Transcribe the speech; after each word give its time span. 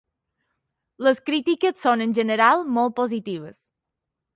Les 1.09 1.21
crítiques 1.31 1.85
són 1.85 2.03
en 2.09 2.19
general 2.21 2.67
molt 2.79 3.01
positives. 3.03 3.59